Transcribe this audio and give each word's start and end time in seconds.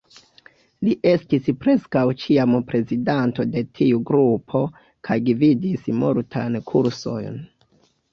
Li 0.85 0.93
estis 1.09 1.49
preskaŭ 1.65 2.01
ĉiam 2.23 2.55
prezidanto 2.71 3.45
de 3.55 3.63
tiu 3.79 3.99
grupo 4.13 4.63
kaj 5.09 5.19
gvidis 5.29 5.85
multajn 5.99 6.59
kursojn. 6.73 7.37